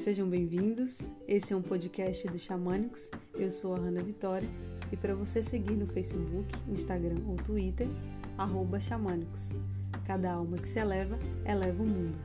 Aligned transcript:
Sejam 0.00 0.26
bem-vindos. 0.26 0.98
Esse 1.28 1.52
é 1.52 1.56
um 1.56 1.60
podcast 1.60 2.26
do 2.26 2.38
Xamânicos. 2.38 3.10
Eu 3.34 3.50
sou 3.50 3.74
a 3.74 3.78
Hanna 3.78 4.02
Vitória 4.02 4.48
e 4.90 4.96
para 4.96 5.14
você 5.14 5.42
seguir 5.42 5.74
no 5.74 5.86
Facebook, 5.86 6.48
Instagram 6.70 7.20
ou 7.26 7.36
Twitter, 7.36 7.86
Xamânicos. 8.80 9.50
Cada 10.06 10.32
alma 10.32 10.56
que 10.56 10.66
se 10.66 10.78
eleva, 10.78 11.18
eleva 11.44 11.82
o 11.82 11.86
mundo. 11.86 12.16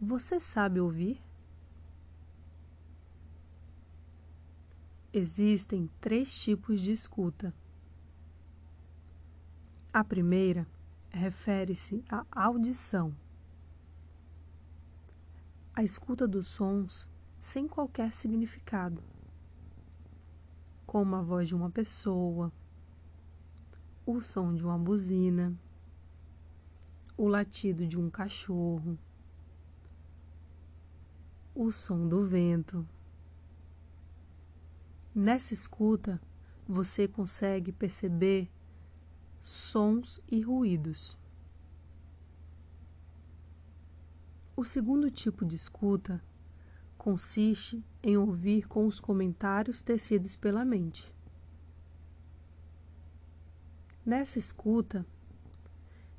Você 0.00 0.40
sabe 0.40 0.80
ouvir? 0.80 1.20
Existem 5.12 5.90
três 6.00 6.34
tipos 6.40 6.80
de 6.80 6.92
escuta. 6.92 7.52
A 9.92 10.02
primeira 10.02 10.66
refere-se 11.10 12.04
à 12.08 12.24
audição. 12.32 13.14
A 15.74 15.82
escuta 15.82 16.26
dos 16.26 16.46
sons 16.46 17.08
sem 17.38 17.66
qualquer 17.66 18.12
significado, 18.12 19.02
como 20.86 21.16
a 21.16 21.22
voz 21.22 21.48
de 21.48 21.54
uma 21.54 21.70
pessoa, 21.70 22.52
o 24.04 24.20
som 24.20 24.54
de 24.54 24.64
uma 24.64 24.78
buzina, 24.78 25.54
o 27.16 27.28
latido 27.28 27.86
de 27.86 27.98
um 27.98 28.10
cachorro, 28.10 28.98
o 31.54 31.70
som 31.70 32.08
do 32.08 32.26
vento. 32.26 32.86
Nessa 35.14 35.54
escuta, 35.54 36.20
você 36.66 37.06
consegue 37.08 37.72
perceber 37.72 38.50
sons 39.40 40.20
e 40.30 40.40
ruídos. 40.40 41.18
O 44.54 44.64
segundo 44.64 45.10
tipo 45.10 45.44
de 45.44 45.56
escuta 45.56 46.22
consiste 46.98 47.82
em 48.02 48.18
ouvir 48.18 48.68
com 48.68 48.86
os 48.86 49.00
comentários 49.00 49.80
tecidos 49.80 50.36
pela 50.36 50.64
mente. 50.66 51.14
Nessa 54.04 54.38
escuta, 54.38 55.06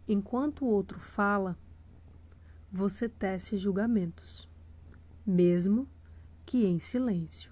enquanto 0.08 0.66
o 0.66 0.68
outro 0.68 1.00
fala, 1.00 1.56
você 2.72 3.08
tece 3.08 3.58
julgamentos, 3.58 4.50
mesmo 5.26 5.88
que 6.46 6.66
em 6.66 6.80
silêncio. 6.80 7.52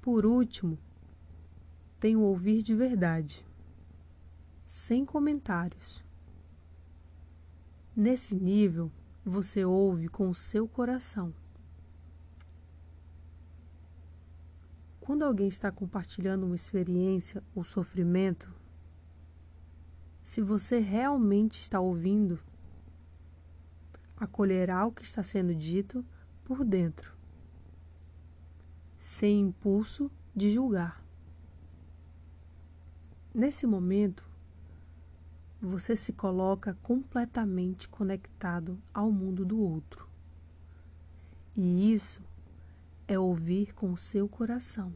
Por 0.00 0.24
último, 0.24 0.78
tem 2.00 2.16
o 2.16 2.22
ouvir 2.22 2.62
de 2.62 2.74
verdade, 2.74 3.46
sem 4.64 5.04
comentários. 5.04 6.02
Nesse 7.94 8.34
nível, 8.34 8.90
você 9.22 9.66
ouve 9.66 10.08
com 10.08 10.30
o 10.30 10.34
seu 10.34 10.66
coração. 10.66 11.34
Quando 14.98 15.24
alguém 15.24 15.48
está 15.48 15.70
compartilhando 15.70 16.46
uma 16.46 16.54
experiência 16.54 17.42
ou 17.54 17.62
sofrimento, 17.62 18.50
se 20.22 20.40
você 20.40 20.78
realmente 20.78 21.60
está 21.60 21.80
ouvindo, 21.80 22.40
acolherá 24.16 24.86
o 24.86 24.92
que 24.92 25.04
está 25.04 25.22
sendo 25.22 25.54
dito 25.54 26.02
por 26.44 26.64
dentro, 26.64 27.14
sem 28.98 29.40
impulso 29.40 30.10
de 30.34 30.50
julgar. 30.50 31.09
Nesse 33.32 33.66
momento, 33.66 34.24
você 35.60 35.94
se 35.94 36.12
coloca 36.12 36.76
completamente 36.82 37.88
conectado 37.88 38.80
ao 38.92 39.12
mundo 39.12 39.44
do 39.44 39.60
outro. 39.60 40.08
E 41.54 41.92
isso 41.92 42.22
é 43.06 43.18
ouvir 43.18 43.74
com 43.74 43.92
o 43.92 43.98
seu 43.98 44.28
coração. 44.28 44.92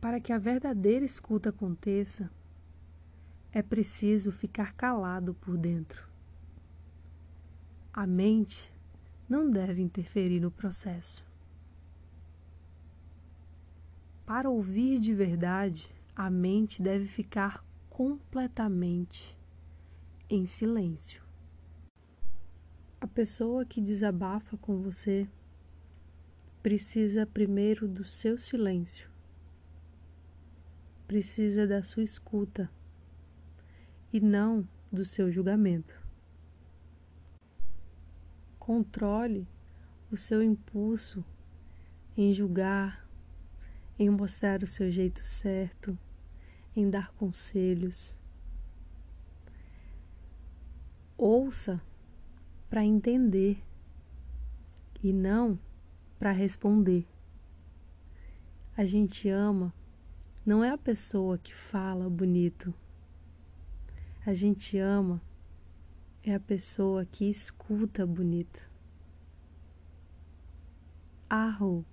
Para 0.00 0.20
que 0.20 0.32
a 0.32 0.38
verdadeira 0.38 1.04
escuta 1.04 1.50
aconteça, 1.50 2.30
é 3.52 3.60
preciso 3.60 4.30
ficar 4.30 4.72
calado 4.74 5.34
por 5.34 5.56
dentro. 5.56 6.08
A 7.92 8.06
mente 8.06 8.72
não 9.28 9.50
deve 9.50 9.82
interferir 9.82 10.40
no 10.40 10.50
processo. 10.50 11.25
Para 14.26 14.50
ouvir 14.50 14.98
de 14.98 15.14
verdade, 15.14 15.88
a 16.14 16.28
mente 16.28 16.82
deve 16.82 17.06
ficar 17.06 17.64
completamente 17.88 19.38
em 20.28 20.44
silêncio. 20.44 21.22
A 23.00 23.06
pessoa 23.06 23.64
que 23.64 23.80
desabafa 23.80 24.56
com 24.56 24.82
você 24.82 25.28
precisa 26.60 27.24
primeiro 27.24 27.86
do 27.86 28.04
seu 28.04 28.36
silêncio, 28.36 29.08
precisa 31.06 31.64
da 31.64 31.84
sua 31.84 32.02
escuta 32.02 32.68
e 34.12 34.18
não 34.18 34.66
do 34.90 35.04
seu 35.04 35.30
julgamento. 35.30 36.04
Controle 38.58 39.46
o 40.10 40.16
seu 40.16 40.42
impulso 40.42 41.24
em 42.16 42.32
julgar, 42.32 43.05
em 43.98 44.10
mostrar 44.10 44.62
o 44.62 44.66
seu 44.66 44.90
jeito 44.90 45.24
certo, 45.24 45.98
em 46.74 46.90
dar 46.90 47.12
conselhos. 47.12 48.16
Ouça 51.16 51.80
para 52.68 52.84
entender 52.84 53.62
e 55.02 55.12
não 55.12 55.58
para 56.18 56.32
responder. 56.32 57.06
A 58.76 58.84
gente 58.84 59.28
ama 59.28 59.72
não 60.44 60.62
é 60.62 60.70
a 60.70 60.78
pessoa 60.78 61.38
que 61.38 61.54
fala 61.54 62.08
bonito. 62.08 62.72
A 64.24 64.32
gente 64.32 64.78
ama 64.78 65.20
é 66.22 66.34
a 66.34 66.40
pessoa 66.40 67.04
que 67.04 67.28
escuta 67.30 68.06
bonito. 68.06 68.60
Arro 71.28 71.84